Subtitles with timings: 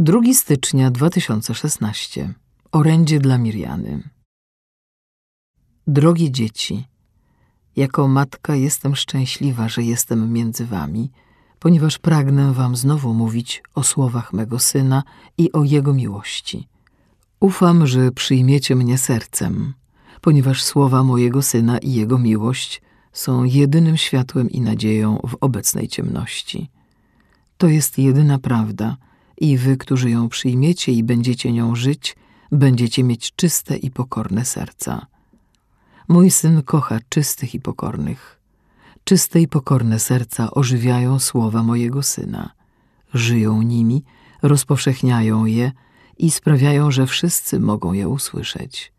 [0.00, 2.34] 2 stycznia 2016.
[2.72, 4.02] Orędzie dla Miriany.
[5.86, 6.84] Drogie dzieci,
[7.76, 11.10] jako matka jestem szczęśliwa, że jestem między wami,
[11.58, 15.02] ponieważ pragnę wam znowu mówić o słowach mego syna
[15.38, 16.68] i o jego miłości.
[17.40, 19.74] Ufam, że przyjmiecie mnie sercem,
[20.20, 26.70] ponieważ słowa mojego syna i jego miłość są jedynym światłem i nadzieją w obecnej ciemności.
[27.56, 28.96] To jest jedyna prawda
[29.40, 32.16] i wy, którzy ją przyjmiecie i będziecie nią żyć,
[32.52, 35.06] będziecie mieć czyste i pokorne serca.
[36.08, 38.40] Mój syn kocha czystych i pokornych.
[39.04, 42.50] Czyste i pokorne serca ożywiają słowa mojego syna.
[43.14, 44.04] Żyją nimi,
[44.42, 45.72] rozpowszechniają je
[46.18, 48.92] i sprawiają, że wszyscy mogą je usłyszeć.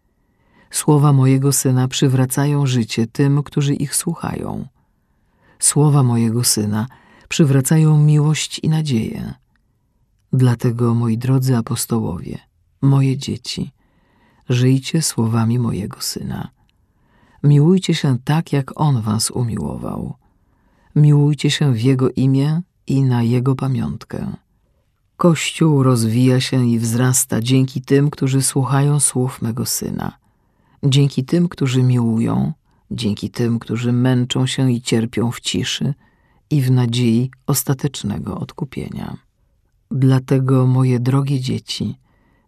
[0.71, 4.67] Słowa mojego syna przywracają życie tym, którzy ich słuchają.
[5.59, 6.87] Słowa mojego syna
[7.29, 9.33] przywracają miłość i nadzieję.
[10.33, 12.39] Dlatego, moi drodzy apostołowie,
[12.81, 13.71] moje dzieci,
[14.49, 16.49] żyjcie słowami mojego syna.
[17.43, 20.13] Miłujcie się tak, jak on was umiłował.
[20.95, 24.35] Miłujcie się w jego imię i na jego pamiątkę.
[25.17, 30.17] Kościół rozwija się i wzrasta dzięki tym, którzy słuchają słów mego syna,
[30.83, 32.53] dzięki tym, którzy miłują,
[32.91, 35.93] dzięki tym, którzy męczą się i cierpią w ciszy
[36.49, 39.28] i w nadziei ostatecznego odkupienia.
[39.91, 41.95] Dlatego, moje drogie dzieci,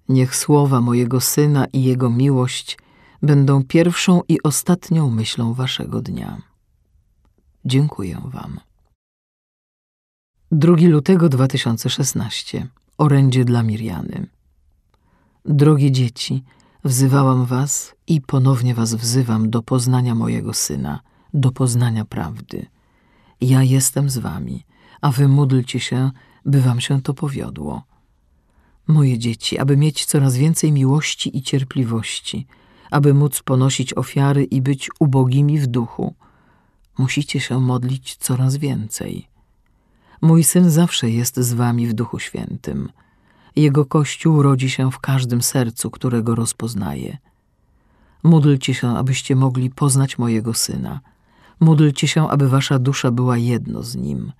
[0.10, 2.78] niech słowa mojego syna i jego miłość
[3.22, 6.42] będą pierwszą i ostatnią myślą waszego dnia.
[7.66, 8.60] Dziękuję wam.
[10.52, 12.68] 2 lutego 2016.
[12.98, 14.28] Orędzie dla Miriany.
[15.46, 16.44] Drogie dzieci,
[16.84, 21.00] wzywałam was i ponownie was wzywam do poznania mojego syna,
[21.34, 22.66] do poznania prawdy.
[23.42, 24.66] Ja jestem z wami,
[25.02, 26.12] a wy módlcie się,
[26.46, 27.84] by wam się to powiodło.
[28.88, 32.48] Moje dzieci, aby mieć coraz więcej miłości i cierpliwości,
[32.92, 36.16] aby móc ponosić ofiary i być ubogimi w duchu,
[36.98, 39.28] musicie się modlić coraz więcej.
[40.22, 42.90] Mój syn zawsze jest z wami w Duchu Świętym.
[43.56, 47.18] Jego Kościół rodzi się w każdym sercu, którego rozpoznaje.
[48.24, 51.00] Módlcie się, abyście mogli poznać mojego syna.
[51.60, 54.32] Módlcie się, aby wasza dusza była jedno z nim.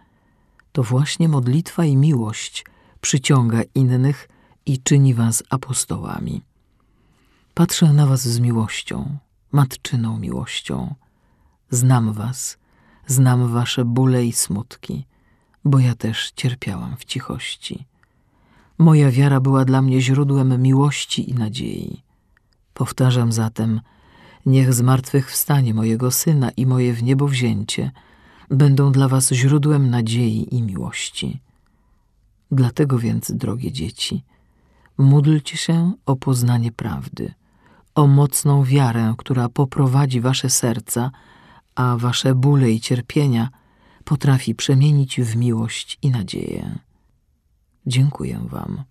[0.72, 2.66] To właśnie modlitwa i miłość
[3.02, 4.30] przyciąga innych
[4.66, 6.42] i czyni was apostołami.
[7.54, 9.18] Patrzę na was z miłością,
[9.52, 10.96] matczyną miłością.
[11.70, 12.58] Znam was,
[13.08, 15.06] znam wasze bóle i smutki
[15.66, 17.86] bo ja też cierpiałam w cichości.
[18.78, 22.04] Moja wiara była dla mnie źródłem miłości i nadziei.
[22.74, 23.82] Powtarzam zatem,
[24.46, 27.92] niech zmartwychwstanie mojego Syna i moje w niebo wzięcie
[28.52, 31.40] będą dla was źródłem nadziei i miłości.
[32.52, 34.24] Dlatego więc, drogie dzieci,
[34.98, 37.34] módlcie się o poznanie prawdy,
[37.96, 41.12] o mocną wiarę, która poprowadzi wasze serca,
[41.76, 43.50] a wasze bóle i cierpienia–
[44.04, 46.80] potrafi przemienić w miłość i nadzieję.
[47.86, 48.84] Dziękuję Wam.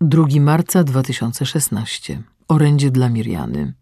[0.00, 2.22] 2 marca 2016.
[2.48, 3.72] Orędzie dla Miriany.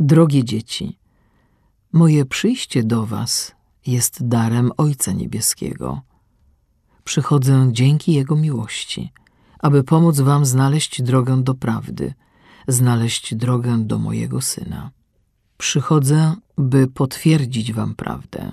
[0.00, 0.98] Drogie dzieci,
[1.94, 3.52] moje przyjście do Was
[3.86, 6.00] jest darem Ojca Niebieskiego.
[7.04, 9.12] Przychodzę dzięki Jego miłości,
[9.58, 12.14] aby pomóc Wam znaleźć drogę do prawdy,
[12.68, 14.90] znaleźć drogę do mojego Syna.
[15.58, 18.52] Przychodzę, by potwierdzić wam prawdę.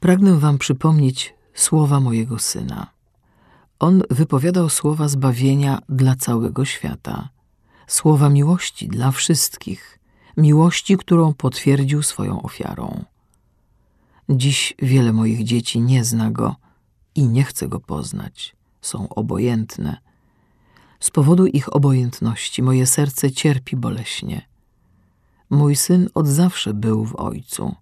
[0.00, 2.86] Pragnę wam przypomnieć słowa mojego syna.
[3.78, 7.28] On wypowiadał słowa zbawienia dla całego świata,
[7.86, 9.99] słowa miłości dla wszystkich,
[10.40, 13.04] miłości, którą potwierdził swoją ofiarą.
[14.28, 16.56] Dziś wiele moich dzieci nie zna go
[17.14, 19.96] i nie chce go poznać, są obojętne.
[21.00, 24.48] Z powodu ich obojętności moje serce cierpi boleśnie.
[25.50, 27.74] Mój syn od zawsze był w Ojcu.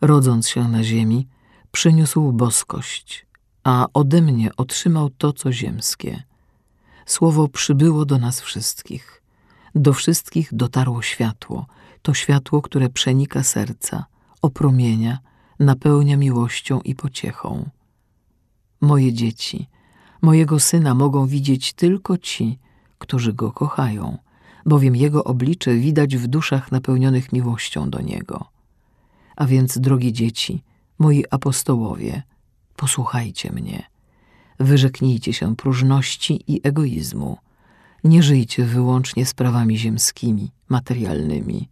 [0.00, 1.28] Rodząc się na ziemi,
[1.72, 3.26] przyniósł boskość,
[3.64, 6.22] a ode mnie otrzymał to, co ziemskie.
[7.06, 9.19] Słowo przybyło do nas wszystkich.
[9.74, 11.66] Do wszystkich dotarło światło,
[12.02, 14.04] to światło, które przenika serca,
[14.42, 15.18] opromienia,
[15.58, 17.70] napełnia miłością i pociechą.
[18.80, 19.68] Moje dzieci,
[20.22, 22.58] mojego syna mogą widzieć tylko ci,
[22.98, 24.18] którzy go kochają–
[24.66, 28.46] bowiem Jego oblicze widać w duszach napełnionych miłością do Niego.
[29.36, 30.62] A więc, drogie dzieci,
[30.98, 32.22] moi apostołowie,
[32.76, 33.82] posłuchajcie mnie.
[34.58, 37.38] Wyrzeknijcie się próżności i egoizmu.
[38.04, 41.68] Nie żyjcie wyłącznie sprawami ziemskimi, materialnymi.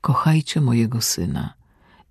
[0.00, 1.54] Kochajcie mojego Syna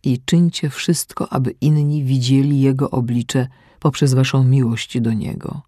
[0.03, 3.47] i czyńcie wszystko, aby inni widzieli Jego oblicze
[3.79, 5.61] poprzez waszą miłość do Niego.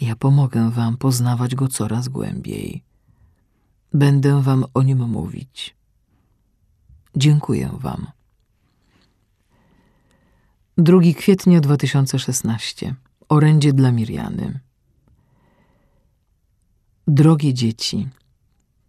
[0.00, 2.82] Ja pomogę wam poznawać Go coraz głębiej.
[3.92, 5.76] Będę wam o Nim mówić.
[7.16, 8.06] Dziękuję wam.
[10.78, 12.94] 2 kwietnia 2016.
[13.28, 14.65] Orędzie dla Miriany.
[17.08, 18.08] Drogie dzieci,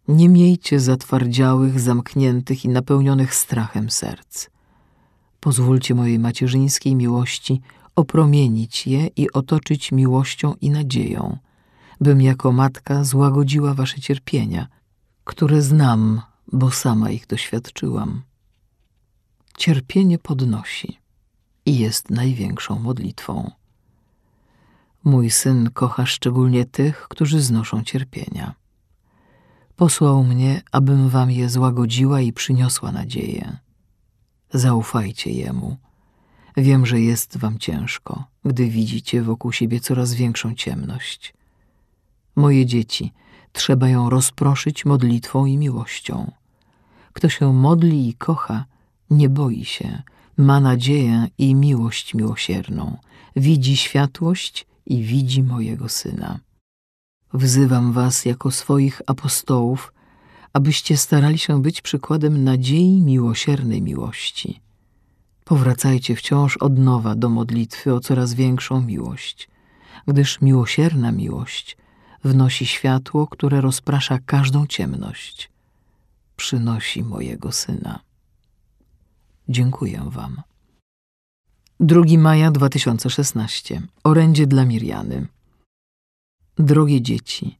[0.08, 4.50] nie miejcie zatwardziałych, zamkniętych i napełnionych strachem serc.
[5.40, 7.62] Pozwólcie mojej macierzyńskiej miłości
[7.96, 11.38] opromienić je i otoczyć miłością i nadzieją,
[12.02, 14.68] bym jako matka złagodziła wasze cierpienia,
[15.24, 16.22] które znam,
[16.52, 18.22] bo sama ich doświadczyłam.
[19.58, 21.00] Cierpienie podnosi
[21.66, 23.52] i jest największą modlitwą.
[25.04, 28.56] Mój syn kocha szczególnie tych, którzy znoszą cierpienia.
[29.76, 33.58] Posłał mnie, abym wam je złagodziła i przyniosła nadzieję.
[34.54, 35.78] Zaufajcie jemu.
[36.58, 41.34] Wiem, że jest wam ciężko, gdy widzicie wokół siebie coraz większą ciemność.
[42.36, 43.14] Moje dzieci,
[43.52, 46.32] trzeba ją rozproszyć modlitwą i miłością.
[47.14, 48.66] Kto się modli i kocha,
[49.10, 50.02] nie boi się,
[50.38, 52.98] ma nadzieję i miłość miłosierną,
[53.36, 56.40] widzi światłość i widzi mojego Syna.
[57.34, 59.94] Wzywam was jako swoich apostołów,
[60.54, 64.62] abyście starali się być przykładem nadziei miłosiernej miłości.
[65.46, 69.50] Powracajcie wciąż od nowa do modlitwy o coraz większą miłość,
[70.08, 71.78] gdyż miłosierna miłość
[72.24, 75.52] wnosi światło, które rozprasza każdą ciemność.
[76.36, 78.00] Przynosi mojego Syna.
[79.50, 80.42] Dziękuję Wam.
[81.80, 83.82] 2 maja 2016.
[84.04, 85.28] Orędzie dla Miriany.
[86.60, 87.58] Drogie dzieci,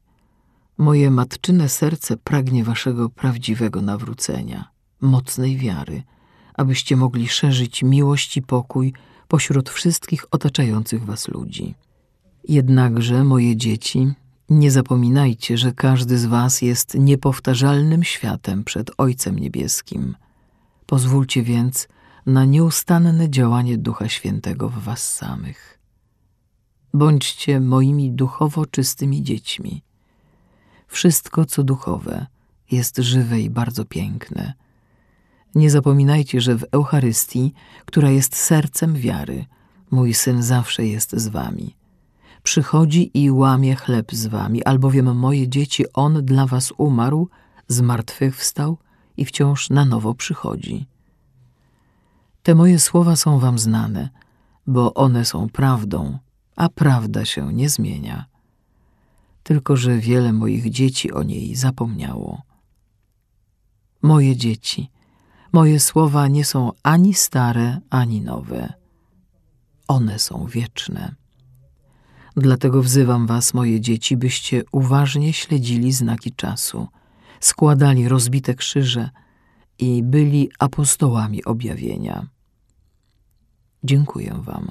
[0.78, 4.68] moje matczyne serce pragnie Waszego prawdziwego nawrócenia,
[5.00, 6.02] mocnej wiary,
[6.54, 8.92] abyście mogli szerzyć miłość i pokój
[9.28, 11.74] pośród wszystkich otaczających Was ludzi.
[12.48, 14.12] Jednakże, moje dzieci,
[14.50, 20.16] nie zapominajcie, że każdy z Was jest niepowtarzalnym światem przed Ojcem Niebieskim.
[20.86, 21.88] Pozwólcie więc
[22.26, 25.78] na nieustanne działanie Ducha Świętego w Was samych.
[26.94, 29.82] Bądźcie moimi duchowo czystymi dziećmi.
[30.86, 32.26] Wszystko, co duchowe,
[32.70, 34.52] jest żywe i bardzo piękne.
[35.54, 37.52] Nie zapominajcie, że w Eucharystii,
[37.84, 39.46] która jest sercem wiary,
[39.90, 41.78] mój Syn zawsze jest z Wami
[42.48, 47.28] przychodzi i łamie chleb z wami, albowiem moje dzieci, On dla was umarł,
[47.68, 48.78] zmartwychwstał
[49.16, 50.86] i wciąż na nowo przychodzi.
[52.48, 54.08] Te moje słowa są wam znane,
[54.66, 56.18] bo one są prawdą,
[56.56, 58.24] a prawda się nie zmienia.
[59.42, 62.42] Tylko, że wiele moich dzieci o niej zapomniało.
[64.02, 64.90] Moje dzieci,
[65.52, 68.72] moje słowa nie są ani stare, ani nowe.
[69.88, 71.14] One są wieczne.
[72.36, 76.88] Dlatego wzywam was, moje dzieci, byście uważnie śledzili znaki czasu,
[77.40, 79.10] składali rozbite krzyże
[79.78, 82.37] i byli apostołami objawienia.
[83.84, 84.70] Dziękuję wam.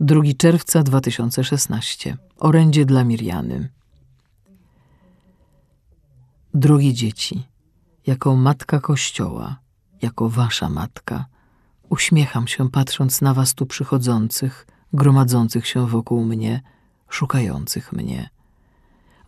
[0.00, 2.16] 2 czerwca 2016.
[2.38, 3.68] Orędzie dla Miriany.
[6.54, 7.46] Drogie dzieci,
[8.06, 9.56] jako matka Kościoła,
[10.02, 11.26] jako wasza matka,
[11.88, 16.62] uśmiecham się patrząc na was tu przychodzących, gromadzących się wokół mnie,
[17.08, 18.30] szukających mnie.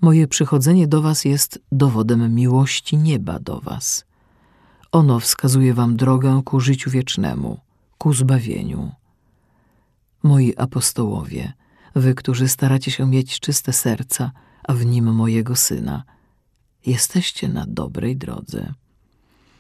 [0.00, 4.07] Moje przychodzenie do Was jest dowodem miłości nieba do Was.
[4.92, 7.60] Ono wskazuje Wam drogę ku życiu wiecznemu,
[7.98, 8.92] ku zbawieniu.
[10.22, 11.52] Moi apostołowie,
[11.94, 14.32] Wy, którzy staracie się mieć czyste serca,
[14.64, 16.04] a w nim mojego Syna,
[16.86, 18.74] jesteście na dobrej drodze.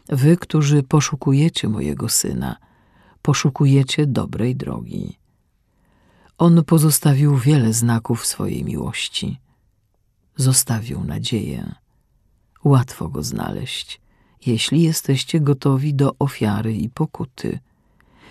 [0.08, 2.56] Wy, którzy poszukujecie mojego Syna,
[3.22, 5.18] poszukujecie dobrej drogi.
[6.38, 9.40] On pozostawił wiele znaków swojej miłości.
[10.36, 11.74] Zostawił nadzieję.
[12.64, 14.00] Łatwo go znaleźć,
[14.46, 17.58] jeśli jesteście gotowi do ofiary i pokuty,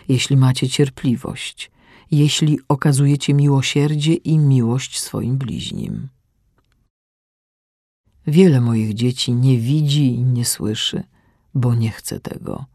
[0.09, 1.71] jeśli macie cierpliwość,
[2.11, 6.07] jeśli okazujecie miłosierdzie i miłość swoim bliźnim.
[8.27, 11.03] Wiele moich dzieci nie widzi i nie słyszy,
[11.53, 12.65] bo nie chce tego.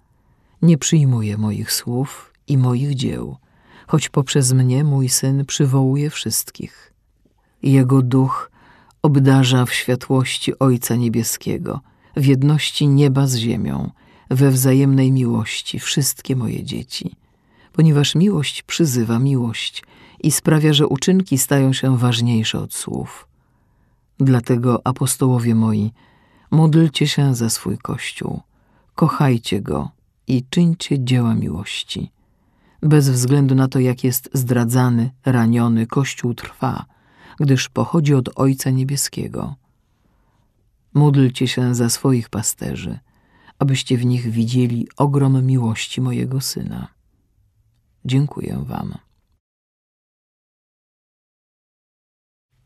[0.62, 3.36] Nie przyjmuje moich słów i moich dzieł–
[3.92, 6.92] choć poprzez mnie mój Syn przywołuje wszystkich.
[7.62, 8.50] Jego duch
[9.02, 11.80] obdarza w światłości Ojca Niebieskiego,
[12.16, 13.90] w jedności nieba z ziemią,
[14.30, 17.16] we wzajemnej miłości wszystkie moje dzieci,
[17.72, 19.84] ponieważ miłość przyzywa miłość
[20.22, 23.28] i sprawia, że uczynki stają się ważniejsze od słów.
[24.18, 25.92] Dlatego, apostołowie moi,
[26.50, 28.40] módlcie się za swój Kościół,
[28.94, 29.90] kochajcie go
[30.26, 32.10] i czyńcie dzieła miłości
[32.82, 36.84] Bez względu na to, jak jest zdradzany, raniony, Kościół trwa,
[37.40, 39.54] gdyż pochodzi od Ojca Niebieskiego.
[40.94, 42.98] Módlcie się za swoich pasterzy,
[43.58, 46.88] abyście w nich widzieli ogrom miłości mojego Syna.
[48.04, 48.94] Dziękuję Wam.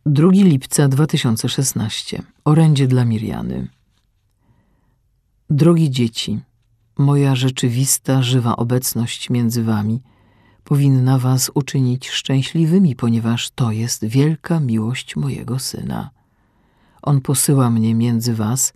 [0.06, 2.23] 2 lipca 2016.
[2.45, 3.68] Orędzie dla Miriany.
[5.50, 6.40] Drogie dzieci,
[6.99, 10.02] moja rzeczywista, żywa obecność między Wami
[10.64, 16.11] powinna Was uczynić szczęśliwymi, ponieważ to jest wielka miłość mojego Syna.
[17.03, 18.73] On posyła mnie między Was,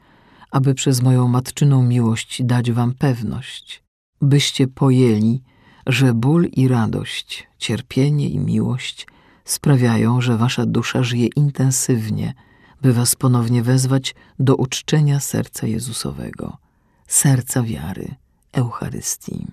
[0.51, 3.83] aby przez moją matczyną miłość dać Wam pewność,
[4.21, 5.43] byście pojęli,
[5.87, 9.07] że ból i radość, cierpienie i miłość
[9.45, 12.35] sprawiają, że Wasza dusza żyje intensywnie,
[12.83, 16.59] by Was ponownie wezwać do uczczenia serca Jezusowego,
[17.07, 18.15] serca wiary,
[18.53, 19.47] Eucharystii.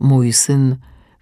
[0.00, 0.76] Mój Syn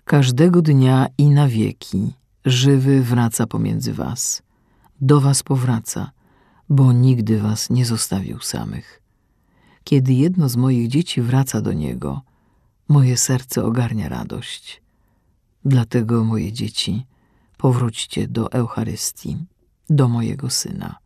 [0.04, 2.12] każdego dnia i na wieki
[2.44, 4.42] żywy wraca pomiędzy Was,
[5.00, 6.10] do Was powraca,
[6.68, 9.02] bo nigdy Was nie zostawił samych.
[9.84, 12.22] Kiedy jedno z moich dzieci wraca do Niego,
[12.88, 14.82] moje serce ogarnia radość.
[15.64, 17.06] Dlatego, moje dzieci,
[17.56, 19.36] powróćcie do Eucharystii,
[19.90, 20.96] do mojego Syna.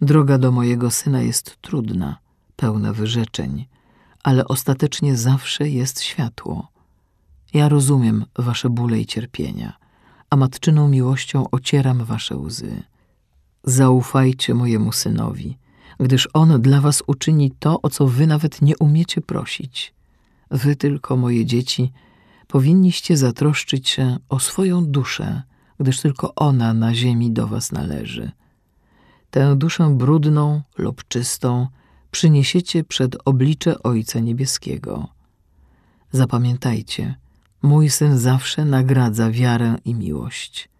[0.00, 2.18] Droga do mojego Syna jest trudna,
[2.56, 3.66] pełna wyrzeczeń,
[4.22, 6.68] ale ostatecznie zawsze jest światło.
[7.54, 9.76] Ja rozumiem wasze bóle i cierpienia,
[10.30, 12.82] a matczyną miłością ocieram wasze łzy.
[13.64, 15.58] Zaufajcie mojemu synowi,
[16.00, 19.94] gdyż on dla was uczyni to, o co wy nawet nie umiecie prosić.
[20.50, 21.92] Wy tylko, moje dzieci,
[22.48, 25.42] powinniście zatroszczyć się o swoją duszę,
[25.80, 28.32] gdyż tylko ona na ziemi do was należy.
[29.30, 31.68] Tę duszę brudną lub czystą
[32.10, 35.08] przyniesiecie przed oblicze Ojca Niebieskiego.
[36.10, 37.14] Zapamiętajcie,
[37.62, 40.71] mój syn zawsze nagradza wiarę i miłość.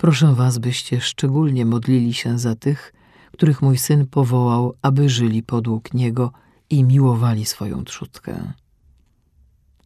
[0.00, 2.92] Proszę was, byście szczególnie modlili się za tych,
[3.32, 6.32] których mój syn powołał, aby żyli podług niego
[6.70, 8.52] i miłowali swoją trzutkę.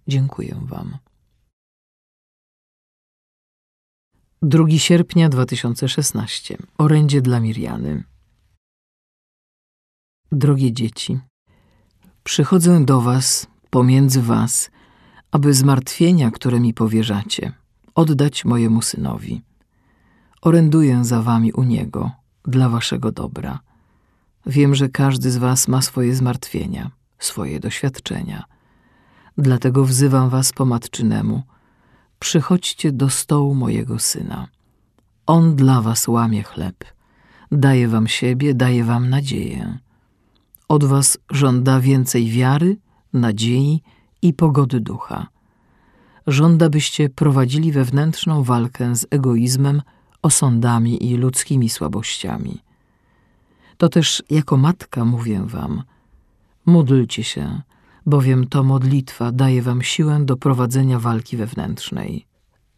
[0.08, 0.98] Dziękuję wam.
[4.42, 6.58] 2 sierpnia 2016.
[6.78, 8.04] Orędzie dla Miriany.
[10.32, 11.18] Drogie dzieci,
[12.24, 14.70] przychodzę do was, pomiędzy was,
[15.30, 17.52] aby zmartwienia, które mi powierzacie,
[17.94, 19.53] oddać mojemu synowi.
[20.44, 22.10] Oręduję za wami u niego,
[22.44, 23.60] dla waszego dobra.
[24.46, 28.44] Wiem, że każdy z was ma swoje zmartwienia, swoje doświadczenia.
[29.38, 31.42] Dlatego wzywam was po matczynemu.
[32.18, 34.48] Przychodźcie do stołu mojego syna.
[35.26, 36.84] On dla was łamie chleb.
[37.52, 39.78] Daje wam siebie, daje wam nadzieję.
[40.68, 42.76] Od was żąda więcej wiary,
[43.12, 43.82] nadziei
[44.22, 45.26] i pogody ducha.
[46.26, 49.82] Żąda, byście prowadzili wewnętrzną walkę z egoizmem,
[50.24, 52.62] osądami i ludzkimi słabościami.
[53.76, 55.82] To też jako matka mówię wam,
[56.66, 57.62] módlcie się,
[58.06, 62.26] bowiem to modlitwa daje wam siłę do prowadzenia walki wewnętrznej.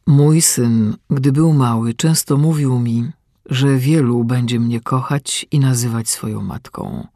[0.07, 3.11] Mój syn, gdy był mały, często mówił mi,
[3.47, 7.07] że wielu będzie mnie kochać i nazywać swoją matką.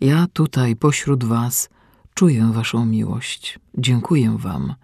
[0.00, 1.68] Ja tutaj pośród was
[2.14, 3.58] czuję waszą miłość.
[3.78, 4.74] Dziękuję wam.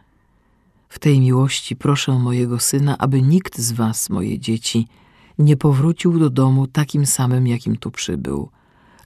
[0.88, 4.86] W tej miłości proszę mojego syna, aby nikt z was, moje dzieci,
[5.38, 8.50] nie powrócił do domu takim samym, jakim tu przybył,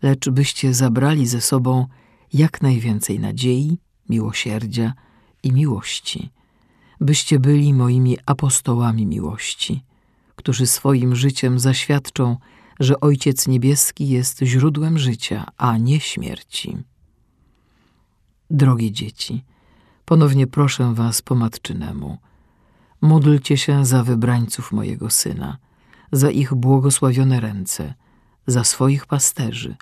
[0.02, 1.86] lecz byście zabrali ze sobą
[2.32, 4.94] jak najwięcej nadziei, miłosierdzia
[5.42, 6.30] i miłości,
[7.00, 9.84] byście byli moimi apostołami miłości,
[10.36, 12.36] którzy swoim życiem zaświadczą,
[12.80, 16.76] że Ojciec Niebieski jest źródłem życia, a nie śmierci.
[18.50, 19.44] Drogie dzieci,
[20.04, 22.18] ponownie proszę was po matczynemu.
[23.00, 25.58] Módlcie się za wybrańców mojego Syna,
[26.12, 27.94] za ich błogosławione ręce,
[28.46, 29.76] za swoich pasterzy,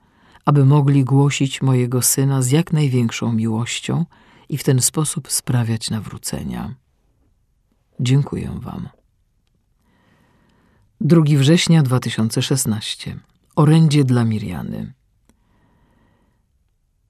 [0.45, 4.07] aby mogli głosić mojego Syna z jak największą miłością
[4.49, 6.75] i w ten sposób sprawiać nawrócenia.
[8.01, 8.89] Dziękuję Wam.
[11.01, 13.21] 2 września 2016.
[13.57, 14.93] Orędzie dla Miriany.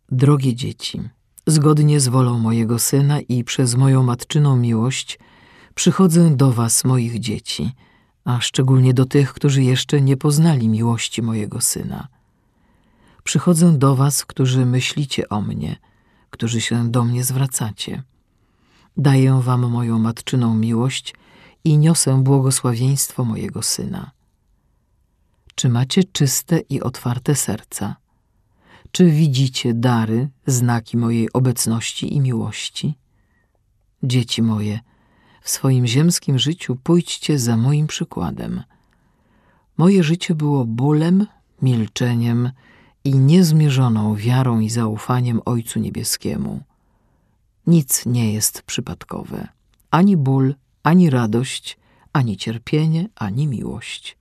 [0.08, 1.00] Drogie dzieci,
[1.50, 5.18] zgodnie z wolą mojego Syna i przez moją matczyną miłość
[5.74, 7.72] przychodzę do Was, moich dzieci,
[8.24, 12.08] a szczególnie do tych, którzy jeszcze nie poznali miłości mojego Syna.
[13.24, 15.76] Przychodzę do Was, którzy myślicie o mnie,
[16.30, 18.02] którzy się do mnie zwracacie.
[18.96, 21.14] Daję Wam moją matczyną miłość
[21.64, 24.10] i niosę błogosławieństwo mojego Syna.
[25.54, 27.96] Czy macie czyste i otwarte serca?
[28.92, 32.94] Czy widzicie dary, znaki mojej obecności i miłości?
[34.02, 34.80] Dzieci moje,
[35.42, 38.62] w swoim ziemskim życiu pójdźcie za moim przykładem.
[39.76, 41.26] Moje życie było bólem,
[41.62, 42.50] milczeniem
[43.04, 46.60] i niezmierzoną wiarą i zaufaniem Ojcu Niebieskiemu.
[47.66, 49.48] Nic nie jest przypadkowe,
[49.90, 51.78] ani ból, ani radość,
[52.12, 54.18] ani cierpienie, ani miłość.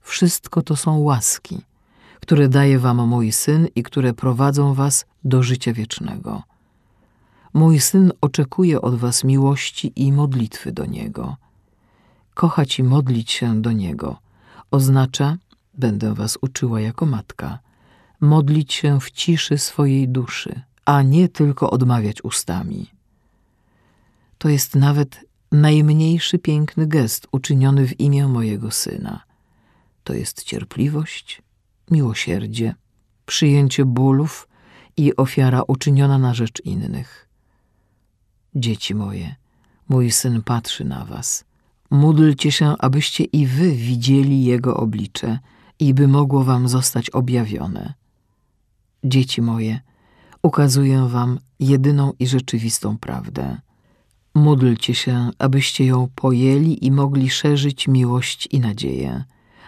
[0.00, 1.60] Wszystko to są łaski,
[2.20, 6.42] które daje wam mój Syn i które prowadzą was do życia wiecznego.
[7.54, 11.36] Mój Syn oczekuje od was miłości i modlitwy do Niego.
[12.34, 14.26] Kochać i modlić się do Niego
[14.70, 15.36] oznacza,
[15.74, 17.58] będę was uczyła jako matka,
[18.20, 22.90] modlić się w ciszy swojej duszy, a nie tylko odmawiać ustami.
[24.38, 29.24] To jest nawet najmniejszy piękny gest uczyniony w imię mojego Syna.
[30.04, 31.42] To jest cierpliwość,
[31.90, 32.74] miłosierdzie,
[33.26, 34.48] przyjęcie bólów
[34.96, 37.28] i ofiara uczyniona na rzecz innych.
[38.54, 39.34] Dzieci moje,
[39.88, 41.44] mój Syn patrzy na was.
[41.90, 45.38] Módlcie się, abyście i wy widzieli Jego oblicze
[45.78, 47.94] i by mogło wam zostać objawione.
[49.04, 49.80] Dzieci moje,
[50.42, 53.60] ukazuję wam jedyną i rzeczywistą prawdę.
[54.34, 59.24] Módlcie się, abyście ją pojęli i mogli szerzyć miłość i nadzieję,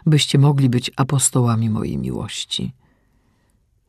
[0.07, 2.73] byście mogli być apostołami mojej miłości.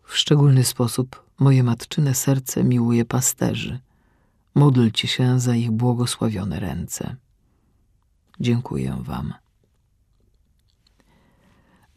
[0.04, 3.80] W szczególny sposób moje matczyne serce miłuje pasterzy.
[4.56, 7.16] Módlcie się za ich błogosławione ręce.
[8.40, 9.34] Dziękuję Wam.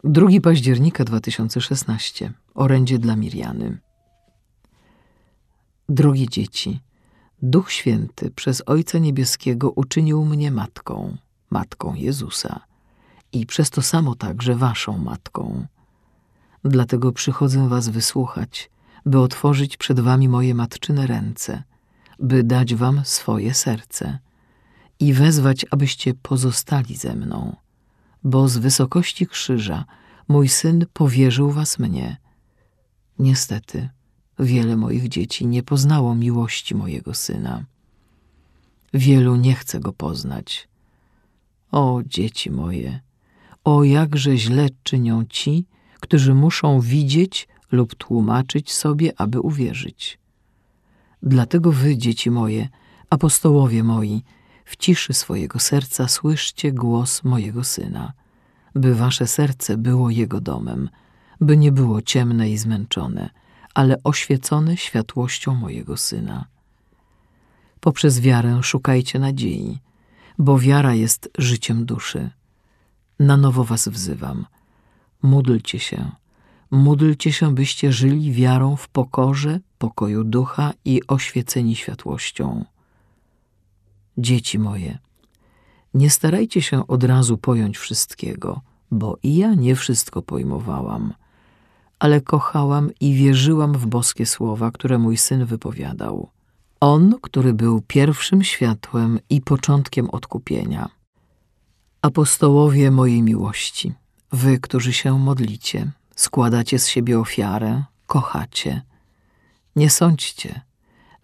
[0.05, 2.33] 2 października 2016.
[2.55, 3.79] Orędzie dla Miriany.
[5.89, 6.81] Drogie dzieci,
[7.43, 11.17] Duch Święty przez Ojca Niebieskiego uczynił mnie matką,
[11.51, 12.72] matką Jezusa
[13.33, 15.67] i przez to samo także waszą matką.
[16.65, 18.71] Dlatego przychodzę was wysłuchać,
[19.07, 21.63] by otworzyć przed wami moje matczyne ręce,
[22.19, 24.19] by dać wam swoje serce
[25.01, 27.57] i wezwać, abyście pozostali ze mną,
[28.25, 29.85] bo z wysokości krzyża
[30.29, 32.17] mój syn powierzył was mnie.
[33.19, 33.89] Niestety,
[34.39, 37.65] wiele moich dzieci nie poznało miłości mojego syna.
[38.95, 40.69] Wielu nie chce go poznać.
[41.73, 43.01] O, dzieci moje,
[43.65, 45.65] o jakże źle czynią ci,
[46.01, 50.19] którzy muszą widzieć lub tłumaczyć sobie, aby uwierzyć.
[51.23, 52.69] Dlatego wy, dzieci moje,
[53.11, 54.23] apostołowie moi,
[54.65, 58.13] w ciszy swojego serca słyszcie głos mojego Syna,
[58.75, 60.89] by wasze serce było Jego domem,
[61.41, 63.31] by nie było ciemne i zmęczone,
[63.75, 66.45] ale oświecone światłością mojego Syna.
[67.81, 69.79] Poprzez wiarę szukajcie nadziei,
[70.39, 72.31] bo wiara jest życiem duszy.
[73.23, 74.47] Na nowo was wzywam.
[75.23, 76.11] Módlcie się,
[76.71, 82.65] módlcie się, byście żyli wiarą w pokorze, pokoju ducha i oświeceni światłością.
[84.19, 84.99] Dzieci moje,
[85.95, 91.15] nie starajcie się od razu pojąć wszystkiego, bo i ja nie wszystko pojmowałam,
[91.99, 96.29] ale kochałam i wierzyłam w boskie słowa, które mój syn wypowiadał.
[96.81, 101.02] On, który był pierwszym światłem i początkiem odkupienia.
[102.03, 103.93] Apostołowie mojej miłości,
[104.33, 108.83] wy, którzy się modlicie, składacie z siebie ofiarę, kochacie.
[109.77, 110.61] Nie sądźcie,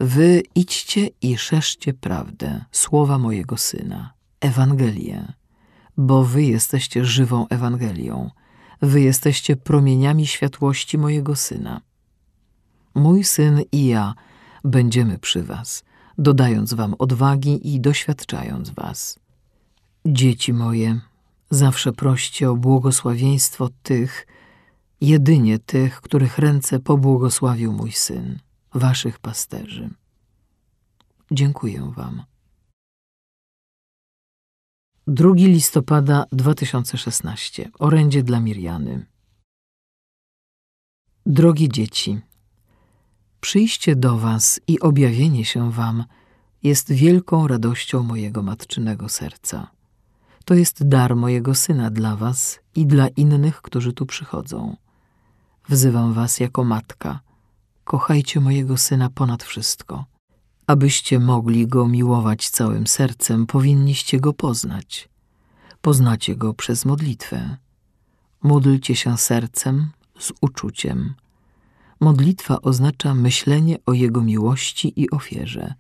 [0.01, 5.33] wy idźcie i szerzcie prawdę, słowa mojego Syna, Ewangelię,
[5.97, 8.31] bo wy jesteście żywą Ewangelią,
[8.83, 11.81] wy jesteście promieniami światłości mojego Syna.
[12.95, 14.15] Mój Syn i ja
[14.65, 15.85] będziemy przy was,
[16.19, 19.19] dodając wam odwagi i doświadczając was.
[20.07, 21.01] Dzieci moje,
[21.51, 24.27] zawsze proście o błogosławieństwo tych,
[25.01, 28.39] jedynie tych, których ręce pobłogosławił mój Syn,
[28.75, 29.91] waszych pasterzy.
[31.31, 32.23] Dziękuję wam.
[35.07, 37.71] 2 listopada 2016.
[37.79, 39.07] Orędzie dla Miriany.
[41.27, 42.21] Drogie dzieci,
[43.41, 46.05] przyjście do was i objawienie się wam
[46.63, 49.78] jest wielką radością mojego matczynego serca.
[50.49, 54.77] To jest dar mojego syna dla was i dla innych, którzy tu przychodzą.
[55.69, 57.21] Wzywam was jako matka.
[57.85, 60.05] Kochajcie mojego syna ponad wszystko.
[60.67, 65.09] Abyście mogli go miłować całym sercem, powinniście go poznać.
[65.81, 67.57] Poznacie go przez modlitwę.
[68.43, 71.15] Módlcie się sercem, z uczuciem.
[72.01, 75.75] Modlitwa oznacza myślenie o jego miłości i ofierze.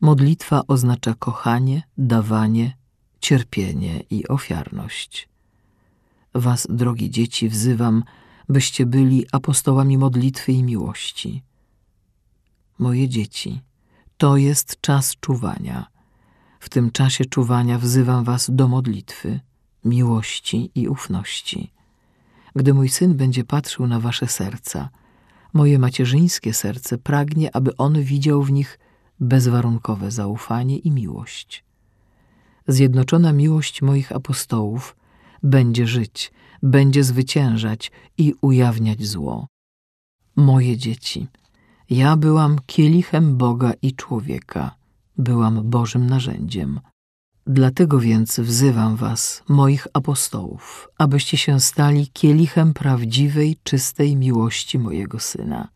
[0.00, 2.81] Modlitwa oznacza kochanie, dawanie,
[3.22, 5.28] cierpienie i ofiarność.
[6.34, 8.04] Was, drogie dzieci, wzywam,
[8.48, 11.42] byście byli apostołami modlitwy i miłości.
[12.78, 13.60] Moje dzieci,
[14.16, 15.86] To jest czas czuwania.
[16.60, 19.40] W tym czasie czuwania wzywam was do modlitwy,
[19.84, 21.72] miłości i ufności.
[22.56, 24.88] Gdy mój syn będzie patrzył na wasze serca,
[25.52, 28.78] moje macierzyńskie serce pragnie, aby on widział w nich
[29.20, 31.64] bezwarunkowe zaufanie i miłość.
[32.68, 34.96] Zjednoczona miłość moich apostołów
[35.42, 39.46] będzie żyć, będzie zwyciężać i ujawniać zło.
[40.36, 41.26] Moje dzieci,
[41.90, 44.74] ja byłam kielichem Boga i człowieka,
[45.18, 46.80] byłam Bożym narzędziem.
[47.46, 55.68] Dlatego więc wzywam was, moich apostołów, abyście się stali kielichem prawdziwej, czystej miłości mojego Syna.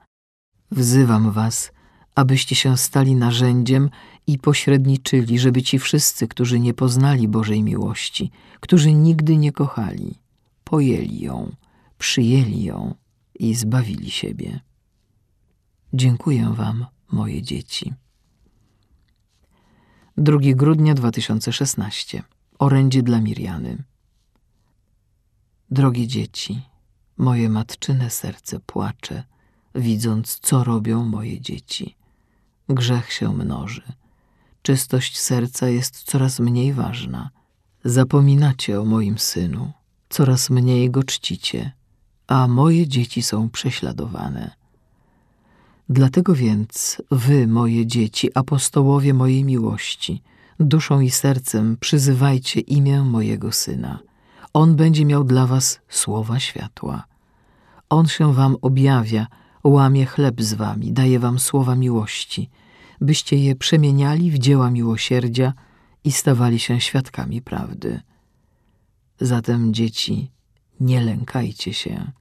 [0.70, 1.72] Wzywam was,
[2.16, 3.90] abyście się stali narzędziem
[4.26, 10.14] i pośredniczyli, żeby ci wszyscy, którzy nie poznali Bożej miłości, którzy nigdy nie kochali,
[10.64, 11.52] pojęli ją,
[11.98, 12.94] przyjęli ją
[13.34, 14.60] i zbawili siebie.
[15.92, 17.94] Dziękuję Wam, moje dzieci.
[20.16, 22.22] 2 grudnia 2016.
[22.58, 23.84] Orędzie dla Miriany.
[25.70, 26.62] Drogie dzieci,
[27.16, 29.24] moje matczyne serce płacze,
[29.74, 31.96] widząc, co robią moje dzieci.
[32.68, 33.82] Grzech się mnoży.
[34.62, 37.30] Czystość serca jest coraz mniej ważna.
[37.84, 39.72] Zapominacie o moim synu,
[40.08, 41.72] coraz mniej go czcicie,
[42.26, 44.50] a moje dzieci są prześladowane.
[45.88, 50.22] Dlatego więc wy, moje dzieci, apostołowie mojej miłości,
[50.60, 53.98] duszą i sercem przyzywajcie imię mojego Syna.
[54.52, 57.04] On będzie miał dla was słowa światła.
[57.88, 59.26] On się wam objawia,
[59.68, 62.50] łamie chleb z wami, daje wam słowa miłości,
[63.00, 65.52] byście je przemieniali w dzieła miłosierdzia
[66.04, 68.00] i stawali się świadkami prawdy.
[69.20, 70.30] Zatem, dzieci,
[70.80, 72.12] nie lękajcie się.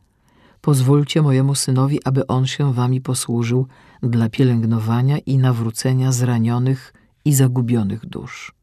[0.62, 3.68] Pozwólcie mojemu synowi, aby on się wami posłużył
[4.04, 6.94] dla pielęgnowania i nawrócenia zranionych
[7.26, 8.56] i zagubionych dusz.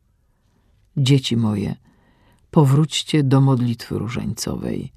[0.97, 1.77] Dzieci moje,
[2.51, 4.93] powróćcie do modlitwy różańcowej.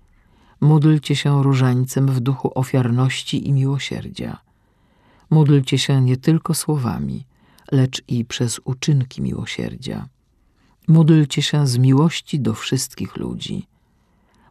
[0.66, 4.38] Módlcie się różańcem w duchu ofiarności i miłosierdzia.
[5.30, 7.26] Módlcie się nie tylko słowami,
[7.72, 10.08] lecz i przez uczynki miłosierdzia.
[10.88, 13.68] Módlcie się z miłości do wszystkich ludzi.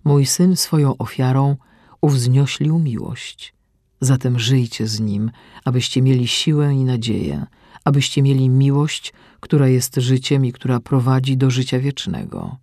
[0.05, 1.57] Mój syn swoją ofiarą
[2.01, 3.55] uwznioślił miłość.
[4.01, 5.31] Zatem żyjcie z nim,
[5.65, 7.47] abyście mieli siłę i nadzieję,
[7.85, 12.57] abyście mieli miłość, która jest życiem i która prowadzi do życia wiecznego.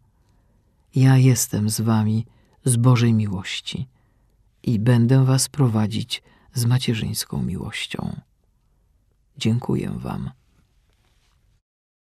[0.96, 2.26] Ja jestem z wami
[2.66, 3.88] z Bożej miłości
[4.64, 8.22] i będę was prowadzić z macierzyńską miłością.
[9.38, 10.41] Dziękuję wam.